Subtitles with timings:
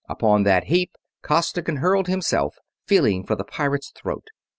[0.09, 2.57] Upon that heap Costigan hurled himself,
[2.87, 4.29] feeling for the pirate's throat.